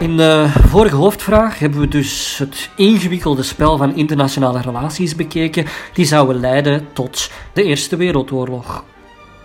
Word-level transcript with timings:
In 0.00 0.16
de 0.16 0.46
vorige 0.68 0.96
hoofdvraag 0.96 1.58
hebben 1.58 1.80
we 1.80 1.88
dus 1.88 2.38
het 2.38 2.70
ingewikkelde 2.76 3.42
spel 3.42 3.76
van 3.76 3.96
internationale 3.96 4.60
relaties 4.60 5.14
bekeken 5.14 5.66
die 5.92 6.04
zouden 6.04 6.40
leiden 6.40 6.86
tot 6.92 7.30
de 7.52 7.62
Eerste 7.62 7.96
Wereldoorlog. 7.96 8.84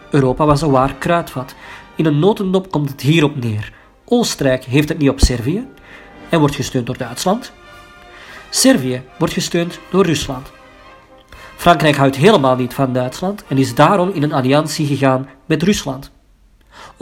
Europa 0.09 0.45
was 0.45 0.61
een 0.61 0.71
waar 0.71 0.93
kruidvat. 0.93 1.55
In 1.95 2.05
een 2.05 2.19
notendop 2.19 2.71
komt 2.71 2.89
het 2.89 3.01
hierop 3.01 3.35
neer. 3.35 3.73
Oostenrijk 4.05 4.63
heeft 4.63 4.89
het 4.89 4.97
niet 4.97 5.09
op 5.09 5.19
Servië 5.19 5.67
en 6.29 6.39
wordt 6.39 6.55
gesteund 6.55 6.85
door 6.85 6.97
Duitsland. 6.97 7.51
Servië 8.49 9.01
wordt 9.17 9.33
gesteund 9.33 9.79
door 9.89 10.05
Rusland. 10.05 10.51
Frankrijk 11.55 11.95
houdt 11.95 12.15
helemaal 12.15 12.55
niet 12.55 12.73
van 12.73 12.93
Duitsland 12.93 13.43
en 13.47 13.57
is 13.57 13.75
daarom 13.75 14.09
in 14.09 14.23
een 14.23 14.33
alliantie 14.33 14.87
gegaan 14.87 15.29
met 15.45 15.63
Rusland. 15.63 16.11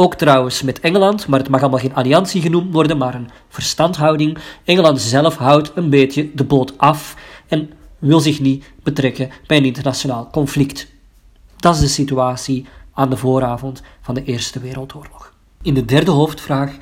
Ook 0.02 0.16
trouwens 0.16 0.62
met 0.62 0.80
Engeland, 0.80 1.28
maar 1.28 1.40
het 1.40 1.50
mag 1.50 1.62
allemaal 1.62 1.80
geen 1.80 1.96
alliantie 1.96 2.42
genoemd 2.42 2.74
worden, 2.74 2.98
maar 2.98 3.16
een 3.16 3.30
verstandhouding. 3.50 4.38
Engeland 4.64 5.02
zelf 5.02 5.36
houdt 5.36 5.72
een 5.76 5.90
beetje 5.90 6.30
de 6.34 6.44
boot 6.44 6.78
af 6.78 7.16
en 7.48 7.72
wil 7.98 8.20
zich 8.20 8.40
niet 8.40 8.72
betrekken 8.84 9.30
bij 9.48 9.58
een 9.58 9.66
internationaal 9.66 10.30
conflict. 10.32 10.88
Dat 11.58 11.76
is 11.76 11.82
de 11.82 11.88
situatie 11.88 12.66
aan 12.94 13.10
de 13.10 13.18
vooravond 13.18 13.82
van 14.02 14.14
de 14.16 14.24
Eerste 14.24 14.60
Wereldoorlog. 14.60 15.34
In 15.62 15.74
de 15.74 15.86
derde 15.86 16.12
hoofdvraag 16.12 16.78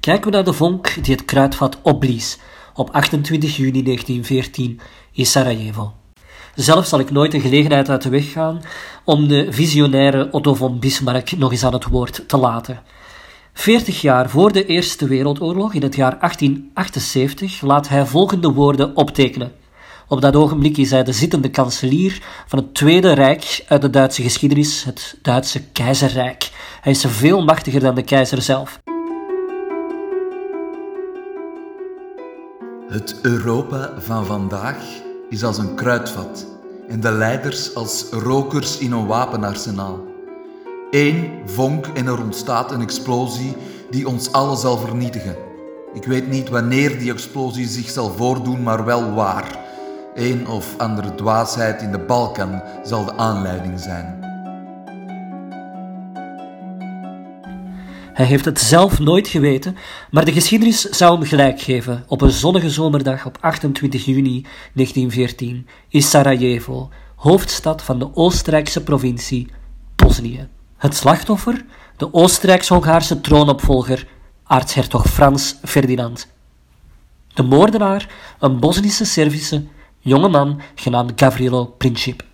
kijken 0.00 0.30
we 0.30 0.36
naar 0.36 0.44
de 0.44 0.52
vonk 0.52 1.04
die 1.04 1.14
het 1.14 1.24
kruidvat 1.24 1.78
opblies 1.82 2.38
op 2.74 2.90
28 2.90 3.56
juni 3.56 3.82
1914 3.82 4.80
in 5.12 5.26
Sarajevo. 5.26 5.92
Zelf 6.56 6.86
zal 6.86 6.98
ik 6.98 7.10
nooit 7.10 7.34
een 7.34 7.40
gelegenheid 7.40 7.88
uit 7.88 8.02
de 8.02 8.08
weg 8.08 8.32
gaan 8.32 8.62
om 9.04 9.28
de 9.28 9.46
visionaire 9.50 10.28
Otto 10.30 10.54
von 10.54 10.78
Bismarck 10.78 11.36
nog 11.36 11.50
eens 11.50 11.64
aan 11.64 11.72
het 11.72 11.84
woord 11.84 12.28
te 12.28 12.36
laten. 12.36 12.82
Veertig 13.52 14.00
jaar 14.00 14.30
voor 14.30 14.52
de 14.52 14.66
Eerste 14.66 15.06
Wereldoorlog, 15.06 15.74
in 15.74 15.82
het 15.82 15.94
jaar 15.94 16.18
1878, 16.18 17.60
laat 17.60 17.88
hij 17.88 18.06
volgende 18.06 18.52
woorden 18.52 18.96
optekenen. 18.96 19.52
Op 20.08 20.20
dat 20.20 20.36
ogenblik 20.36 20.76
is 20.76 20.90
hij 20.90 21.04
de 21.04 21.12
zittende 21.12 21.50
kanselier 21.50 22.22
van 22.46 22.58
het 22.58 22.74
Tweede 22.74 23.12
Rijk 23.12 23.64
uit 23.68 23.82
de 23.82 23.90
Duitse 23.90 24.22
geschiedenis, 24.22 24.84
het 24.84 25.18
Duitse 25.22 25.62
Keizerrijk. 25.62 26.50
Hij 26.80 26.92
is 26.92 27.04
veel 27.08 27.44
machtiger 27.44 27.80
dan 27.80 27.94
de 27.94 28.02
keizer 28.02 28.42
zelf. 28.42 28.80
Het 32.88 33.18
Europa 33.22 33.92
van 33.98 34.26
vandaag 34.26 35.04
is 35.28 35.44
als 35.44 35.58
een 35.58 35.74
kruidvat 35.74 36.46
en 36.88 37.00
de 37.00 37.12
leiders 37.12 37.74
als 37.74 38.06
rokers 38.10 38.78
in 38.78 38.92
een 38.92 39.06
wapenarsenaal. 39.06 40.00
Eén 40.90 41.30
vonk 41.44 41.86
en 41.86 42.06
er 42.06 42.22
ontstaat 42.22 42.70
een 42.70 42.82
explosie 42.82 43.56
die 43.90 44.08
ons 44.08 44.32
allen 44.32 44.56
zal 44.56 44.78
vernietigen. 44.78 45.36
Ik 45.94 46.04
weet 46.04 46.28
niet 46.28 46.48
wanneer 46.48 46.98
die 46.98 47.12
explosie 47.12 47.66
zich 47.66 47.90
zal 47.90 48.12
voordoen, 48.16 48.62
maar 48.62 48.84
wel 48.84 49.14
waar. 49.14 49.58
Een 50.14 50.46
of 50.46 50.74
andere 50.78 51.14
dwaasheid 51.14 51.82
in 51.82 51.92
de 51.92 51.98
Balkan 51.98 52.62
zal 52.82 53.04
de 53.04 53.16
aanleiding 53.16 53.80
zijn. 53.80 54.25
Hij 58.16 58.26
heeft 58.26 58.44
het 58.44 58.60
zelf 58.60 58.98
nooit 58.98 59.28
geweten, 59.28 59.76
maar 60.10 60.24
de 60.24 60.32
geschiedenis 60.32 60.80
zou 60.80 61.18
hem 61.18 61.28
gelijk 61.28 61.60
geven. 61.60 62.04
Op 62.08 62.20
een 62.20 62.30
zonnige 62.30 62.70
zomerdag 62.70 63.26
op 63.26 63.38
28 63.40 64.04
juni 64.04 64.46
1914 64.72 65.66
in 65.88 66.02
Sarajevo, 66.02 66.88
hoofdstad 67.14 67.82
van 67.82 67.98
de 67.98 68.14
Oostenrijkse 68.14 68.82
provincie 68.82 69.48
Bosnië. 69.96 70.48
Het 70.76 70.94
slachtoffer, 70.94 71.64
de 71.96 72.14
Oostenrijks-Hongaarse 72.14 73.20
troonopvolger, 73.20 74.06
aartshertog 74.44 75.06
Frans 75.10 75.56
Ferdinand. 75.64 76.28
De 77.34 77.42
moordenaar, 77.42 78.08
een 78.38 78.60
Bosnische 78.60 79.04
Servische 79.04 79.64
jonge 79.98 80.28
man 80.28 80.60
genaamd 80.74 81.12
Gavrilo 81.16 81.64
Princip. 81.64 82.24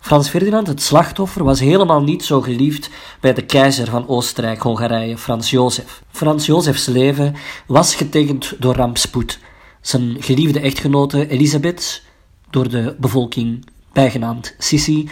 Frans 0.00 0.28
Ferdinand, 0.28 0.66
het 0.66 0.82
slachtoffer, 0.82 1.44
was 1.44 1.60
helemaal 1.60 2.02
niet 2.02 2.24
zo 2.24 2.40
geliefd 2.40 2.90
bij 3.20 3.34
de 3.34 3.44
keizer 3.44 3.86
van 3.86 4.08
Oostenrijk-Hongarije, 4.08 5.18
Frans 5.18 5.50
Jozef. 5.50 6.02
Frans 6.10 6.46
Jozefs 6.46 6.86
leven 6.86 7.34
was 7.66 7.94
getekend 7.94 8.54
door 8.58 8.74
rampspoed. 8.74 9.38
Zijn 9.80 10.16
geliefde 10.20 10.60
echtgenote 10.60 11.28
Elisabeth, 11.28 12.02
door 12.50 12.68
de 12.68 12.96
bevolking 12.98 13.66
bijgenaamd 13.92 14.54
Sissi, 14.58 15.08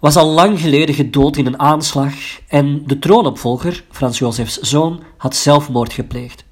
was 0.00 0.16
al 0.16 0.26
lang 0.26 0.60
geleden 0.60 0.94
gedood 0.94 1.36
in 1.36 1.46
een 1.46 1.58
aanslag 1.58 2.14
en 2.48 2.82
de 2.86 2.98
troonopvolger, 2.98 3.84
Frans 3.90 4.18
Jozefs 4.18 4.58
zoon, 4.58 5.02
had 5.16 5.36
zelfmoord 5.36 5.92
gepleegd. 5.92 6.44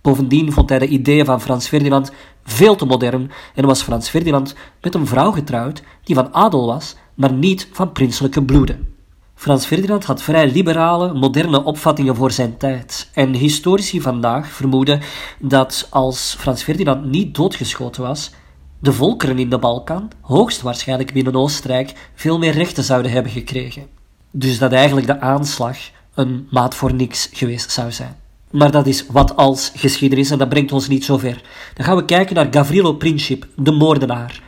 Bovendien 0.00 0.52
vond 0.52 0.68
hij 0.68 0.78
de 0.78 0.86
ideeën 0.86 1.24
van 1.24 1.40
Frans 1.40 1.68
Ferdinand 1.68 2.12
veel 2.44 2.76
te 2.76 2.84
modern 2.84 3.30
en 3.54 3.66
was 3.66 3.82
Frans 3.82 4.08
Ferdinand 4.08 4.54
met 4.80 4.94
een 4.94 5.06
vrouw 5.06 5.30
getrouwd 5.30 5.82
die 6.02 6.14
van 6.14 6.34
adel 6.34 6.66
was 6.66 6.96
maar 7.14 7.32
niet 7.32 7.68
van 7.72 7.92
prinselijke 7.92 8.44
bloeden. 8.44 8.92
Frans 9.34 9.66
Ferdinand 9.66 10.04
had 10.04 10.22
vrij 10.22 10.50
liberale, 10.50 11.14
moderne 11.14 11.64
opvattingen 11.64 12.16
voor 12.16 12.30
zijn 12.30 12.56
tijd. 12.56 13.10
En 13.12 13.32
historici 13.32 14.00
vandaag 14.00 14.48
vermoeden 14.48 15.00
dat 15.38 15.86
als 15.90 16.36
Frans 16.38 16.62
Ferdinand 16.62 17.04
niet 17.04 17.34
doodgeschoten 17.34 18.02
was, 18.02 18.30
de 18.78 18.92
volkeren 18.92 19.38
in 19.38 19.50
de 19.50 19.58
Balkan, 19.58 20.10
hoogstwaarschijnlijk 20.20 21.12
binnen 21.12 21.34
Oostenrijk, 21.34 22.10
veel 22.14 22.38
meer 22.38 22.52
rechten 22.52 22.84
zouden 22.84 23.10
hebben 23.10 23.32
gekregen. 23.32 23.86
Dus 24.30 24.58
dat 24.58 24.72
eigenlijk 24.72 25.06
de 25.06 25.20
aanslag 25.20 25.76
een 26.14 26.46
maat 26.50 26.74
voor 26.74 26.94
niks 26.94 27.28
geweest 27.32 27.70
zou 27.70 27.92
zijn. 27.92 28.16
Maar 28.50 28.70
dat 28.70 28.86
is 28.86 29.06
wat 29.06 29.36
als 29.36 29.72
geschiedenis 29.74 30.30
en 30.30 30.38
dat 30.38 30.48
brengt 30.48 30.72
ons 30.72 30.88
niet 30.88 31.04
zo 31.04 31.18
ver. 31.18 31.42
Dan 31.74 31.86
gaan 31.86 31.96
we 31.96 32.04
kijken 32.04 32.34
naar 32.34 32.48
Gavrilo 32.50 32.92
Princip, 32.92 33.46
de 33.56 33.72
moordenaar. 33.72 34.42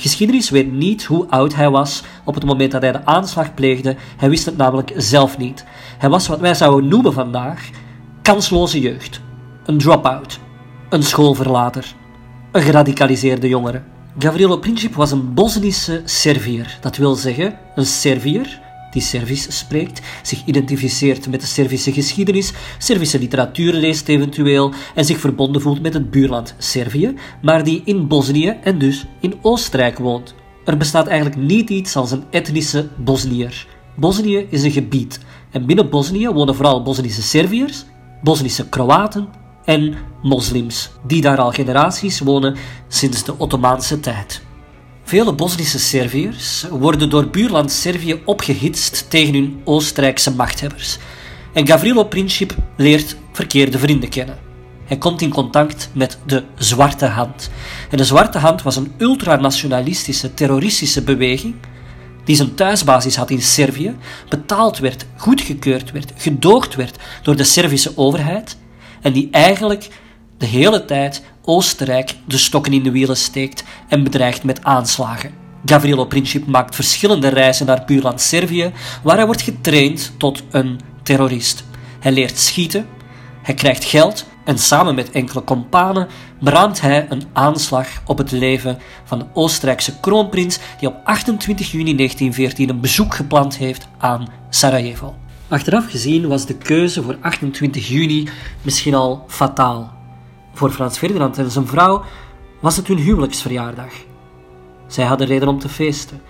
Geschiedenis 0.00 0.50
weet 0.50 0.72
niet 0.72 1.04
hoe 1.04 1.26
oud 1.28 1.54
hij 1.54 1.70
was 1.70 2.02
op 2.24 2.34
het 2.34 2.44
moment 2.44 2.72
dat 2.72 2.82
hij 2.82 2.92
de 2.92 3.04
aanslag 3.04 3.54
pleegde. 3.54 3.96
Hij 4.16 4.28
wist 4.28 4.46
het 4.46 4.56
namelijk 4.56 4.92
zelf 4.96 5.38
niet. 5.38 5.64
Hij 5.98 6.08
was 6.08 6.26
wat 6.26 6.40
wij 6.40 6.54
zouden 6.54 6.88
noemen 6.88 7.12
vandaag 7.12 7.70
kansloze 8.22 8.80
jeugd. 8.80 9.20
Een 9.64 9.78
drop-out. 9.78 10.38
Een 10.88 11.02
schoolverlater. 11.02 11.94
Een 12.52 12.62
geradicaliseerde 12.62 13.48
jongere. 13.48 13.82
Gavrilo 14.18 14.56
Princip 14.56 14.94
was 14.94 15.10
een 15.10 15.34
Bosnische 15.34 16.02
Serviër. 16.04 16.78
Dat 16.80 16.96
wil 16.96 17.14
zeggen, 17.14 17.58
een 17.74 17.86
Serviër 17.86 18.60
die 18.90 19.02
Servisch 19.02 19.58
spreekt, 19.58 20.00
zich 20.22 20.42
identificeert 20.44 21.28
met 21.28 21.40
de 21.40 21.46
Servische 21.46 21.92
geschiedenis, 21.92 22.52
Servische 22.78 23.18
literatuur 23.18 23.72
leest 23.72 24.08
eventueel 24.08 24.72
en 24.94 25.04
zich 25.04 25.18
verbonden 25.18 25.62
voelt 25.62 25.82
met 25.82 25.94
het 25.94 26.10
buurland 26.10 26.54
Servië, 26.58 27.14
maar 27.42 27.64
die 27.64 27.82
in 27.84 28.08
Bosnië 28.08 28.56
en 28.62 28.78
dus 28.78 29.06
in 29.20 29.34
Oostenrijk 29.42 29.98
woont. 29.98 30.34
Er 30.64 30.76
bestaat 30.76 31.06
eigenlijk 31.06 31.40
niet 31.40 31.70
iets 31.70 31.96
als 31.96 32.10
een 32.10 32.24
etnische 32.30 32.88
Bosnier. 32.96 33.66
Bosnië 33.96 34.46
is 34.50 34.62
een 34.62 34.70
gebied 34.70 35.20
en 35.50 35.66
binnen 35.66 35.90
Bosnië 35.90 36.28
wonen 36.28 36.54
vooral 36.54 36.82
Bosnische 36.82 37.22
Serviërs, 37.22 37.84
Bosnische 38.22 38.68
Kroaten 38.68 39.28
en 39.64 39.94
moslims, 40.22 40.90
die 41.06 41.20
daar 41.20 41.38
al 41.38 41.50
generaties 41.50 42.20
wonen 42.20 42.56
sinds 42.88 43.24
de 43.24 43.34
Ottomaanse 43.38 44.00
tijd. 44.00 44.42
Vele 45.10 45.32
Bosnische 45.32 45.78
Serviërs 45.78 46.66
worden 46.70 47.10
door 47.10 47.28
buurland 47.28 47.72
Servië 47.72 48.20
opgehitst 48.24 49.10
tegen 49.10 49.34
hun 49.34 49.60
Oostenrijkse 49.64 50.34
machthebbers. 50.34 50.98
En 51.52 51.66
Gavrilo 51.66 52.04
Princip 52.04 52.54
leert 52.76 53.16
verkeerde 53.32 53.78
vrienden 53.78 54.08
kennen. 54.08 54.38
Hij 54.84 54.98
komt 54.98 55.20
in 55.20 55.30
contact 55.30 55.90
met 55.94 56.18
de 56.26 56.44
Zwarte 56.54 57.06
Hand. 57.06 57.50
En 57.90 57.96
de 57.96 58.04
Zwarte 58.04 58.38
Hand 58.38 58.62
was 58.62 58.76
een 58.76 58.92
ultranationalistische, 58.98 60.34
terroristische 60.34 61.02
beweging 61.02 61.54
die 62.24 62.36
zijn 62.36 62.54
thuisbasis 62.54 63.16
had 63.16 63.30
in 63.30 63.42
Servië, 63.42 63.96
betaald 64.28 64.78
werd, 64.78 65.06
goedgekeurd 65.16 65.90
werd, 65.90 66.12
gedoogd 66.16 66.74
werd 66.74 66.96
door 67.22 67.36
de 67.36 67.44
Servische 67.44 67.92
overheid 67.96 68.56
en 69.02 69.12
die 69.12 69.28
eigenlijk 69.30 69.88
de 70.38 70.46
hele 70.46 70.84
tijd 70.84 71.22
Oostenrijk 71.44 72.16
de 72.24 72.38
stokken 72.38 72.72
in 72.72 72.82
de 72.82 72.90
wielen 72.90 73.16
steekt 73.16 73.64
en 73.88 74.04
bedreigt 74.04 74.44
met 74.44 74.64
aanslagen. 74.64 75.30
Gavrilo 75.64 76.04
Princip 76.04 76.46
maakt 76.46 76.74
verschillende 76.74 77.28
reizen 77.28 77.66
naar 77.66 77.82
buurland 77.86 78.20
Servië, 78.20 78.72
waar 79.02 79.16
hij 79.16 79.26
wordt 79.26 79.42
getraind 79.42 80.12
tot 80.16 80.42
een 80.50 80.80
terrorist. 81.02 81.64
Hij 82.00 82.12
leert 82.12 82.38
schieten, 82.38 82.86
hij 83.42 83.54
krijgt 83.54 83.84
geld 83.84 84.24
en 84.44 84.58
samen 84.58 84.94
met 84.94 85.10
enkele 85.10 85.40
kompanen 85.40 86.08
beraamt 86.40 86.80
hij 86.80 87.06
een 87.08 87.22
aanslag 87.32 87.88
op 88.06 88.18
het 88.18 88.30
leven 88.30 88.78
van 89.04 89.18
de 89.18 89.26
Oostenrijkse 89.32 90.00
kroonprins 90.00 90.58
die 90.78 90.88
op 90.88 90.96
28 91.04 91.70
juni 91.70 91.94
1914 91.96 92.68
een 92.68 92.80
bezoek 92.80 93.14
gepland 93.14 93.56
heeft 93.56 93.88
aan 93.98 94.28
Sarajevo. 94.50 95.14
Achteraf 95.48 95.90
gezien 95.90 96.28
was 96.28 96.46
de 96.46 96.56
keuze 96.56 97.02
voor 97.02 97.16
28 97.20 97.88
juni 97.88 98.28
misschien 98.62 98.94
al 98.94 99.24
fataal. 99.28 99.99
Voor 100.60 100.70
Frans 100.70 100.98
Ferdinand 100.98 101.38
en 101.38 101.50
zijn 101.50 101.66
vrouw 101.66 102.04
was 102.60 102.76
het 102.76 102.86
hun 102.86 102.98
huwelijksverjaardag. 102.98 103.92
Zij 104.86 105.04
hadden 105.04 105.26
reden 105.26 105.48
om 105.48 105.58
te 105.58 105.68
feesten. 105.68 106.22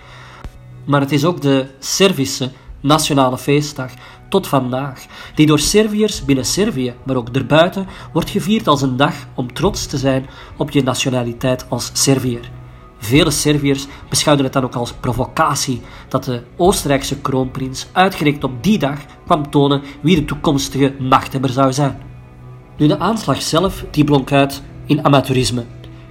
Maar 0.85 1.01
het 1.01 1.11
is 1.11 1.25
ook 1.25 1.41
de 1.41 1.67
Servische 1.79 2.51
nationale 2.79 3.37
feestdag, 3.37 3.91
tot 4.29 4.47
vandaag, 4.47 5.05
die 5.35 5.45
door 5.45 5.59
Serviërs 5.59 6.25
binnen 6.25 6.45
Servië, 6.45 6.93
maar 7.03 7.15
ook 7.15 7.29
erbuiten, 7.29 7.87
wordt 8.13 8.29
gevierd 8.29 8.67
als 8.67 8.81
een 8.81 8.97
dag 8.97 9.13
om 9.35 9.53
trots 9.53 9.85
te 9.85 9.97
zijn 9.97 10.25
op 10.57 10.71
je 10.71 10.83
nationaliteit 10.83 11.65
als 11.69 11.89
Serviër. 11.93 12.51
Vele 12.97 13.31
Serviërs 13.31 13.87
beschouwden 14.09 14.45
het 14.45 14.53
dan 14.53 14.63
ook 14.63 14.75
als 14.75 14.93
provocatie 14.93 15.81
dat 16.07 16.23
de 16.23 16.43
Oostenrijkse 16.57 17.21
kroonprins 17.21 17.87
uitgerekend 17.91 18.43
op 18.43 18.63
die 18.63 18.79
dag 18.79 18.99
kwam 19.25 19.49
tonen 19.49 19.81
wie 20.01 20.15
de 20.15 20.25
toekomstige 20.25 20.95
machthebber 20.99 21.49
zou 21.49 21.73
zijn. 21.73 22.10
Nu, 22.77 22.87
de 22.87 22.99
aanslag 22.99 23.41
zelf 23.41 23.85
die 23.91 24.03
blonk 24.03 24.31
uit 24.31 24.61
in 24.85 25.05
amateurisme. 25.05 25.65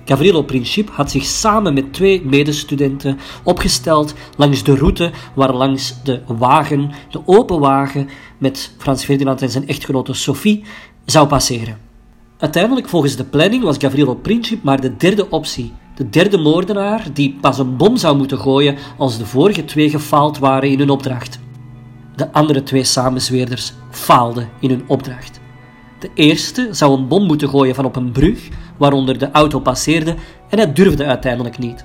Gavrilo 0.04 0.42
Princip 0.42 0.90
had 0.92 1.10
zich 1.10 1.24
samen 1.24 1.74
met 1.74 1.92
twee 1.92 2.24
medestudenten 2.24 3.18
opgesteld 3.42 4.14
langs 4.36 4.62
de 4.62 4.74
route 4.74 5.10
waar 5.34 5.54
langs 5.54 6.02
de 6.02 6.22
wagen, 6.26 6.90
de 7.10 7.22
open 7.24 7.58
wagen 7.58 8.08
met 8.38 8.74
Frans 8.78 9.04
Ferdinand 9.04 9.42
en 9.42 9.50
zijn 9.50 9.68
echtgenote 9.68 10.12
Sophie, 10.12 10.64
zou 11.04 11.26
passeren. 11.26 11.78
Uiteindelijk, 12.38 12.88
volgens 12.88 13.16
de 13.16 13.24
planning, 13.24 13.62
was 13.62 13.76
Gavrilo 13.78 14.14
Princip 14.14 14.62
maar 14.62 14.80
de 14.80 14.96
derde 14.96 15.30
optie. 15.30 15.72
De 15.94 16.08
derde 16.08 16.38
moordenaar 16.38 17.06
die 17.12 17.36
pas 17.40 17.58
een 17.58 17.76
bom 17.76 17.96
zou 17.96 18.16
moeten 18.16 18.38
gooien 18.38 18.76
als 18.98 19.18
de 19.18 19.26
vorige 19.26 19.64
twee 19.64 19.90
gefaald 19.90 20.38
waren 20.38 20.70
in 20.70 20.78
hun 20.78 20.90
opdracht. 20.90 21.38
De 22.16 22.32
andere 22.32 22.62
twee 22.62 22.84
samenzweerders 22.84 23.72
faalden 23.90 24.48
in 24.60 24.70
hun 24.70 24.84
opdracht. 24.86 25.39
De 26.00 26.10
eerste 26.14 26.68
zou 26.70 26.98
een 26.98 27.08
bom 27.08 27.26
moeten 27.26 27.48
gooien 27.48 27.74
van 27.74 27.84
op 27.84 27.96
een 27.96 28.12
brug 28.12 28.48
waaronder 28.76 29.18
de 29.18 29.30
auto 29.30 29.60
passeerde 29.60 30.14
en 30.48 30.58
hij 30.58 30.72
durfde 30.72 31.04
uiteindelijk 31.04 31.58
niet. 31.58 31.84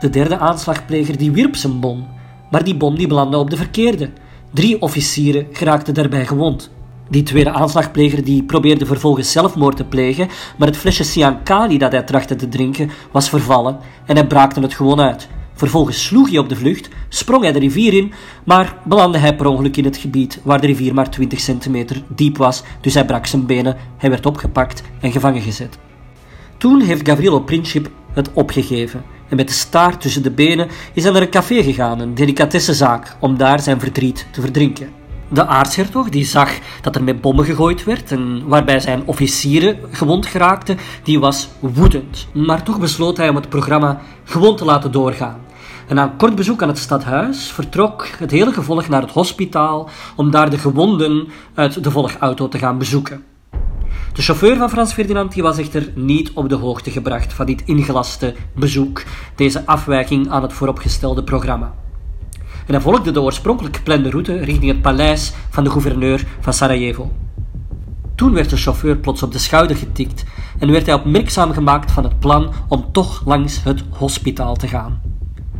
De 0.00 0.10
derde 0.10 0.38
aanslagpleger 0.38 1.18
die 1.18 1.30
wierp 1.30 1.56
zijn 1.56 1.80
bom, 1.80 2.06
maar 2.50 2.64
die 2.64 2.76
bom 2.76 2.96
die 2.96 3.06
belandde 3.06 3.38
op 3.38 3.50
de 3.50 3.56
verkeerde. 3.56 4.10
Drie 4.50 4.82
officieren 4.82 5.46
geraakten 5.52 5.94
daarbij 5.94 6.26
gewond. 6.26 6.70
Die 7.08 7.22
tweede 7.22 7.50
aanslagpleger 7.50 8.24
die 8.24 8.42
probeerde 8.42 8.86
vervolgens 8.86 9.32
zelfmoord 9.32 9.76
te 9.76 9.84
plegen, 9.84 10.28
maar 10.58 10.68
het 10.68 10.76
flesje 10.76 11.04
Siankali 11.04 11.78
dat 11.78 11.92
hij 11.92 12.02
trachtte 12.02 12.36
te 12.36 12.48
drinken 12.48 12.90
was 13.10 13.28
vervallen 13.28 13.78
en 14.06 14.16
hij 14.16 14.26
braakte 14.26 14.60
het 14.60 14.74
gewoon 14.74 15.00
uit. 15.00 15.28
Vervolgens 15.60 16.04
sloeg 16.04 16.28
hij 16.28 16.38
op 16.38 16.48
de 16.48 16.56
vlucht, 16.56 16.88
sprong 17.08 17.42
hij 17.42 17.52
de 17.52 17.58
rivier 17.58 17.94
in, 17.94 18.12
maar 18.44 18.76
belandde 18.84 19.18
hij 19.18 19.36
per 19.36 19.46
ongeluk 19.46 19.76
in 19.76 19.84
het 19.84 19.96
gebied 19.96 20.40
waar 20.42 20.60
de 20.60 20.66
rivier 20.66 20.94
maar 20.94 21.10
20 21.10 21.40
centimeter 21.40 22.02
diep 22.08 22.36
was, 22.36 22.62
dus 22.80 22.94
hij 22.94 23.04
brak 23.04 23.26
zijn 23.26 23.46
benen, 23.46 23.76
hij 23.96 24.10
werd 24.10 24.26
opgepakt 24.26 24.82
en 25.00 25.12
gevangen 25.12 25.42
gezet. 25.42 25.78
Toen 26.58 26.80
heeft 26.80 27.08
Gavrilo 27.08 27.40
Princip 27.40 27.90
het 28.12 28.32
opgegeven 28.32 29.02
en 29.28 29.36
met 29.36 29.48
de 29.48 29.54
staart 29.54 30.00
tussen 30.00 30.22
de 30.22 30.30
benen 30.30 30.68
is 30.92 31.02
hij 31.02 31.12
naar 31.12 31.22
een 31.22 31.30
café 31.30 31.62
gegaan, 31.62 32.00
een 32.00 32.14
delicatessenzaak, 32.14 33.16
om 33.18 33.36
daar 33.36 33.60
zijn 33.60 33.80
verdriet 33.80 34.26
te 34.30 34.40
verdrinken. 34.40 34.99
De 35.32 35.46
aartshertog 35.46 36.08
die 36.08 36.24
zag 36.24 36.58
dat 36.82 36.96
er 36.96 37.04
met 37.04 37.20
bommen 37.20 37.44
gegooid 37.44 37.84
werd 37.84 38.12
en 38.12 38.48
waarbij 38.48 38.80
zijn 38.80 39.02
officieren 39.04 39.78
gewond 39.90 40.26
geraakten, 40.26 40.78
die 41.02 41.20
was 41.20 41.48
woedend. 41.60 42.26
Maar 42.32 42.62
toch 42.62 42.78
besloot 42.78 43.16
hij 43.16 43.28
om 43.28 43.36
het 43.36 43.48
programma 43.48 44.00
gewoon 44.24 44.56
te 44.56 44.64
laten 44.64 44.92
doorgaan. 44.92 45.40
En 45.88 45.94
na 45.94 46.02
een 46.02 46.16
kort 46.16 46.34
bezoek 46.34 46.62
aan 46.62 46.68
het 46.68 46.78
stadhuis 46.78 47.50
vertrok 47.50 48.06
het 48.18 48.30
hele 48.30 48.52
gevolg 48.52 48.88
naar 48.88 49.02
het 49.02 49.10
hospitaal 49.10 49.88
om 50.16 50.30
daar 50.30 50.50
de 50.50 50.58
gewonden 50.58 51.28
uit 51.54 51.84
de 51.84 51.90
volgauto 51.90 52.48
te 52.48 52.58
gaan 52.58 52.78
bezoeken. 52.78 53.24
De 54.12 54.22
chauffeur 54.22 54.56
van 54.56 54.70
Frans 54.70 54.92
Ferdinand 54.92 55.32
die 55.32 55.42
was 55.42 55.58
echter 55.58 55.92
niet 55.94 56.32
op 56.34 56.48
de 56.48 56.54
hoogte 56.54 56.90
gebracht 56.90 57.32
van 57.32 57.46
dit 57.46 57.62
ingelaste 57.64 58.34
bezoek, 58.54 59.02
deze 59.34 59.66
afwijking 59.66 60.30
aan 60.30 60.42
het 60.42 60.52
vooropgestelde 60.52 61.24
programma. 61.24 61.74
En 62.70 62.76
hij 62.76 62.84
volgde 62.84 63.10
de 63.10 63.22
oorspronkelijk 63.22 63.76
geplande 63.76 64.10
route 64.10 64.38
richting 64.38 64.70
het 64.70 64.82
paleis 64.82 65.32
van 65.48 65.64
de 65.64 65.70
gouverneur 65.70 66.26
van 66.40 66.52
Sarajevo. 66.52 67.12
Toen 68.14 68.32
werd 68.32 68.50
de 68.50 68.56
chauffeur 68.56 68.96
plots 68.96 69.22
op 69.22 69.32
de 69.32 69.38
schouder 69.38 69.76
getikt 69.76 70.24
en 70.58 70.70
werd 70.70 70.86
hij 70.86 70.94
opmerkzaam 70.94 71.52
gemaakt 71.52 71.92
van 71.92 72.04
het 72.04 72.18
plan 72.18 72.52
om 72.68 72.92
toch 72.92 73.22
langs 73.26 73.62
het 73.62 73.82
hospitaal 73.90 74.56
te 74.56 74.68
gaan. 74.68 75.00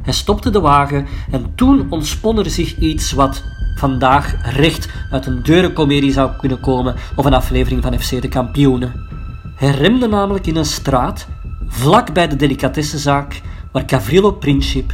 Hij 0.03 0.13
stopte 0.13 0.51
de 0.51 0.61
wagen 0.61 1.07
en 1.31 1.53
toen 1.55 1.87
ontspon 1.89 2.39
er 2.39 2.51
zich 2.51 2.79
iets 2.79 3.13
wat 3.13 3.45
vandaag 3.75 4.55
recht 4.57 4.89
uit 5.11 5.27
een 5.27 5.43
deurencomedie 5.43 6.13
zou 6.13 6.31
kunnen 6.37 6.61
komen 6.61 6.95
of 7.17 7.25
een 7.25 7.35
aflevering 7.35 7.83
van 7.83 8.01
FC 8.01 8.23
de 8.23 8.29
Kampioenen. 8.29 9.07
Hij 9.55 9.71
remde 9.71 10.09
namelijk 10.09 10.47
in 10.47 10.57
een 10.57 10.65
straat, 10.65 11.27
vlak 11.67 12.13
bij 12.13 12.29
de 12.29 12.37
delicatessenzaak, 12.37 13.41
waar 13.73 13.83
Gavrilo 13.87 14.33
Princip 14.33 14.93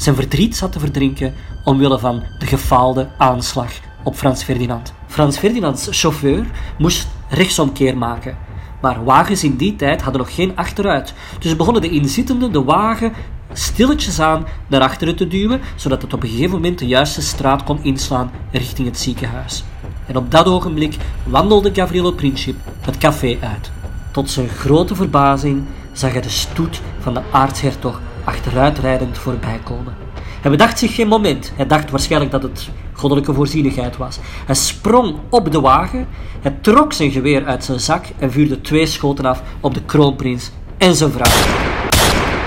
zijn 0.00 0.14
verdriet 0.14 0.56
zat 0.56 0.72
te 0.72 0.78
verdrinken 0.78 1.34
omwille 1.64 1.98
van 1.98 2.22
de 2.38 2.46
gefaalde 2.46 3.08
aanslag 3.18 3.72
op 4.02 4.16
Frans 4.16 4.42
Ferdinand. 4.42 4.92
Frans 5.06 5.38
Ferdinands 5.38 5.88
chauffeur 5.90 6.46
moest 6.78 7.08
rechtsomkeer 7.28 7.96
maken. 7.96 8.36
Maar 8.80 9.04
wagens 9.04 9.44
in 9.44 9.56
die 9.56 9.76
tijd 9.76 10.02
hadden 10.02 10.20
nog 10.20 10.34
geen 10.34 10.56
achteruit. 10.56 11.14
Dus 11.38 11.56
begonnen 11.56 11.82
de 11.82 11.90
inzittenden 11.90 12.52
de 12.52 12.64
wagen 12.64 13.12
stilletjes 13.52 14.20
aan 14.20 14.46
naar 14.66 14.80
achteren 14.80 15.16
te 15.16 15.28
duwen, 15.28 15.60
zodat 15.76 16.02
het 16.02 16.12
op 16.12 16.22
een 16.22 16.28
gegeven 16.28 16.50
moment 16.50 16.78
de 16.78 16.86
juiste 16.86 17.22
straat 17.22 17.64
kon 17.64 17.78
inslaan 17.82 18.30
richting 18.50 18.88
het 18.88 18.98
ziekenhuis. 18.98 19.64
En 20.06 20.16
op 20.16 20.30
dat 20.30 20.46
ogenblik 20.46 20.96
wandelde 21.24 21.70
Gavrilo 21.74 22.12
Princip 22.12 22.56
het 22.80 22.98
café 22.98 23.38
uit. 23.40 23.70
Tot 24.10 24.30
zijn 24.30 24.48
grote 24.48 24.94
verbazing 24.94 25.62
zag 25.92 26.12
hij 26.12 26.20
de 26.20 26.28
stoet 26.28 26.80
van 27.00 27.14
de 27.14 27.22
aartshertog 27.32 28.00
achteruitrijdend 28.30 29.18
voorbij 29.18 29.60
komen. 29.64 29.94
Hij 30.40 30.50
bedacht 30.50 30.78
zich 30.78 30.94
geen 30.94 31.08
moment. 31.08 31.52
Hij 31.56 31.66
dacht 31.66 31.90
waarschijnlijk 31.90 32.30
dat 32.30 32.42
het 32.42 32.68
goddelijke 32.92 33.34
voorzienigheid 33.34 33.96
was. 33.96 34.18
Hij 34.46 34.54
sprong 34.54 35.16
op 35.30 35.52
de 35.52 35.60
wagen, 35.60 36.06
hij 36.40 36.58
trok 36.60 36.92
zijn 36.92 37.10
geweer 37.10 37.44
uit 37.44 37.64
zijn 37.64 37.80
zak 37.80 38.04
en 38.18 38.32
vuurde 38.32 38.60
twee 38.60 38.86
schoten 38.86 39.24
af 39.24 39.42
op 39.60 39.74
de 39.74 39.82
kroonprins 39.82 40.50
en 40.78 40.94
zijn 40.94 41.10
vrouw. 41.10 41.32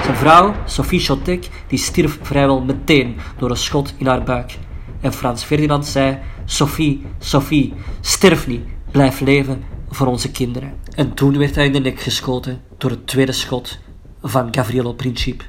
Zijn 0.03 0.15
vrouw, 0.15 0.53
Sophie 0.65 0.99
Chotek, 0.99 1.49
die 1.67 1.79
stierf 1.79 2.19
vrijwel 2.21 2.61
meteen 2.61 3.17
door 3.37 3.49
een 3.49 3.57
schot 3.57 3.93
in 3.97 4.07
haar 4.07 4.23
buik. 4.23 4.57
En 5.01 5.13
Frans 5.13 5.43
Ferdinand 5.43 5.85
zei: 5.85 6.19
Sophie, 6.45 7.05
Sophie, 7.19 7.73
sterf 8.01 8.47
niet, 8.47 8.63
blijf 8.91 9.19
leven 9.19 9.63
voor 9.89 10.07
onze 10.07 10.31
kinderen. 10.31 10.73
En 10.95 11.13
toen 11.13 11.37
werd 11.37 11.55
hij 11.55 11.65
in 11.65 11.71
de 11.71 11.79
nek 11.79 11.99
geschoten 11.99 12.61
door 12.77 12.89
het 12.89 13.07
tweede 13.07 13.31
schot 13.31 13.79
van 14.21 14.47
Gavrilo 14.51 14.93
Princip. 14.93 15.43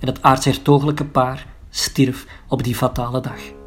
En 0.00 0.06
het 0.06 0.22
aartshertogelijke 0.22 1.04
paar 1.04 1.46
stierf 1.70 2.26
op 2.48 2.62
die 2.62 2.74
fatale 2.74 3.20
dag. 3.20 3.58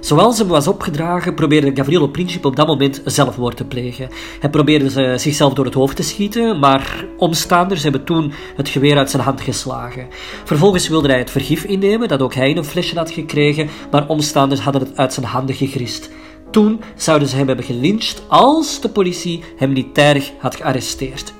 Zoals 0.00 0.38
hem 0.38 0.48
was 0.48 0.68
opgedragen, 0.68 1.34
probeerde 1.34 1.70
Gavrilo 1.74 2.06
Princip 2.06 2.44
op 2.44 2.56
dat 2.56 2.66
moment 2.66 3.02
zelfmoord 3.04 3.56
te 3.56 3.64
plegen. 3.64 4.08
Hij 4.40 4.50
probeerde 4.50 5.18
zichzelf 5.18 5.52
door 5.54 5.64
het 5.64 5.74
hoofd 5.74 5.96
te 5.96 6.02
schieten, 6.02 6.58
maar 6.58 7.04
omstaanders 7.16 7.82
hebben 7.82 8.04
toen 8.04 8.32
het 8.56 8.68
geweer 8.68 8.96
uit 8.96 9.10
zijn 9.10 9.22
hand 9.22 9.40
geslagen. 9.40 10.06
Vervolgens 10.44 10.88
wilde 10.88 11.08
hij 11.08 11.18
het 11.18 11.30
vergif 11.30 11.64
innemen, 11.64 12.08
dat 12.08 12.22
ook 12.22 12.34
hij 12.34 12.50
in 12.50 12.56
een 12.56 12.64
flesje 12.64 12.96
had 12.96 13.10
gekregen, 13.10 13.68
maar 13.90 14.08
omstaanders 14.08 14.60
hadden 14.60 14.82
het 14.82 14.96
uit 14.96 15.12
zijn 15.12 15.26
handen 15.26 15.54
gegrist. 15.54 16.10
Toen 16.54 16.80
zouden 16.96 17.28
ze 17.28 17.36
hem 17.36 17.46
hebben 17.46 17.64
gelyncht 17.64 18.22
als 18.28 18.80
de 18.80 18.88
politie 18.88 19.42
hem 19.56 19.72
niet 19.72 19.94
tijdig 19.94 20.32
had 20.38 20.56
gearresteerd. 20.56 21.34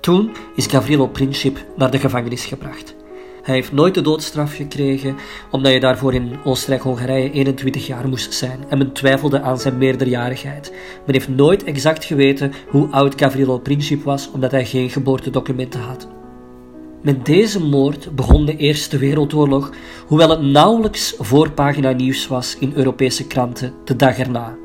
Toen 0.00 0.30
is 0.54 0.66
Gavrilo 0.66 1.06
Princip 1.06 1.64
naar 1.76 1.90
de 1.90 1.98
gevangenis 1.98 2.44
gebracht. 2.44 2.94
Hij 3.42 3.54
heeft 3.54 3.72
nooit 3.72 3.94
de 3.94 4.00
doodstraf 4.00 4.54
gekregen, 4.54 5.16
omdat 5.50 5.72
je 5.72 5.80
daarvoor 5.80 6.14
in 6.14 6.38
Oostenrijk-Hongarije 6.44 7.30
21 7.30 7.86
jaar 7.86 8.08
moest 8.08 8.34
zijn 8.34 8.64
en 8.68 8.78
men 8.78 8.92
twijfelde 8.92 9.40
aan 9.40 9.58
zijn 9.58 9.78
meerderjarigheid. 9.78 10.72
Men 11.06 11.14
heeft 11.14 11.28
nooit 11.28 11.64
exact 11.64 12.04
geweten 12.04 12.52
hoe 12.68 12.88
oud 12.90 13.14
Gavrilo 13.16 13.58
Princip 13.58 14.04
was, 14.04 14.30
omdat 14.30 14.50
hij 14.50 14.66
geen 14.66 14.90
geboortedocumenten 14.90 15.80
had. 15.80 16.17
Met 17.02 17.26
deze 17.26 17.64
moord 17.64 18.16
begon 18.16 18.44
de 18.44 18.56
Eerste 18.56 18.98
Wereldoorlog, 18.98 19.70
hoewel 20.06 20.30
het 20.30 20.40
nauwelijks 20.40 21.14
voorpagina 21.18 21.92
nieuws 21.92 22.26
was 22.26 22.56
in 22.58 22.72
Europese 22.74 23.26
kranten 23.26 23.72
de 23.84 23.96
dag 23.96 24.18
erna. 24.18 24.56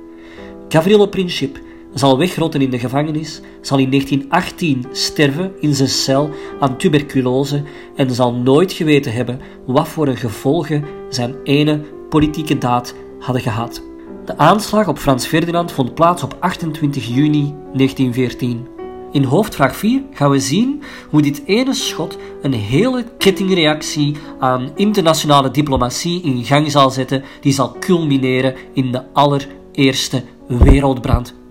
Gavrilo 0.69 1.05
Princip 1.05 1.59
zal 1.93 2.17
wegrotten 2.17 2.61
in 2.61 2.69
de 2.69 2.79
gevangenis, 2.79 3.41
zal 3.61 3.77
in 3.77 3.89
1918 3.89 4.85
sterven 4.91 5.51
in 5.59 5.75
zijn 5.75 5.89
cel 5.89 6.29
aan 6.59 6.77
tuberculose 6.77 7.63
en 7.95 8.11
zal 8.11 8.33
nooit 8.33 8.71
geweten 8.71 9.13
hebben 9.13 9.39
wat 9.65 9.87
voor 9.87 10.07
een 10.07 10.17
gevolgen 10.17 10.83
zijn 11.09 11.35
ene 11.43 11.79
politieke 12.09 12.57
daad 12.57 12.95
hadden 13.19 13.41
gehad. 13.41 13.83
De 14.25 14.37
aanslag 14.37 14.87
op 14.87 14.97
Frans 14.97 15.25
Ferdinand 15.25 15.71
vond 15.71 15.93
plaats 15.93 16.23
op 16.23 16.37
28 16.39 17.07
juni 17.07 17.55
1914. 17.73 18.72
In 19.13 19.23
hoofdvraag 19.23 19.75
4 19.75 20.01
gaan 20.13 20.29
we 20.29 20.39
zien 20.39 20.83
hoe 21.09 21.21
dit 21.21 21.41
ene 21.45 21.73
schot 21.73 22.17
een 22.41 22.53
hele 22.53 23.05
kettingreactie 23.17 24.15
aan 24.39 24.71
internationale 24.75 25.51
diplomatie 25.51 26.21
in 26.21 26.43
gang 26.43 26.71
zal 26.71 26.89
zetten, 26.89 27.23
die 27.41 27.53
zal 27.53 27.75
culmineren 27.79 28.55
in 28.73 28.91
de 28.91 29.13
allereerste 29.13 30.23
wereldbrand 30.47 31.41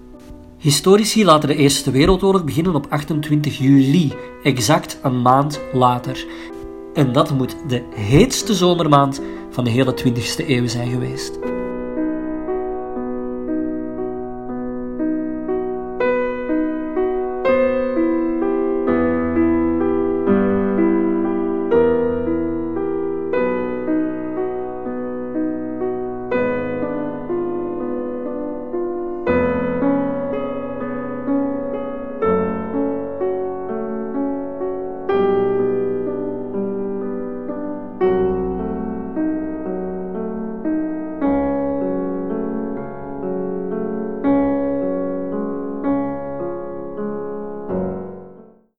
Historici 0.62 1.24
laten 1.24 1.48
de 1.48 1.56
Eerste 1.56 1.90
Wereldoorlog 1.90 2.44
beginnen 2.44 2.74
op 2.74 2.86
28 2.88 3.58
juli, 3.58 4.12
exact 4.42 4.98
een 5.02 5.22
maand 5.22 5.60
later. 5.72 6.26
En 6.94 7.12
dat 7.12 7.30
moet 7.30 7.56
de 7.68 7.82
heetste 7.94 8.54
zomermaand 8.54 9.20
van 9.50 9.64
de 9.64 9.70
hele 9.70 9.94
20e 10.04 10.46
eeuw 10.46 10.66
zijn 10.66 10.90
geweest. 10.90 11.51